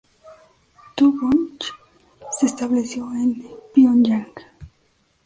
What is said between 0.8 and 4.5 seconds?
Tu-bong se estableció en Pionyang.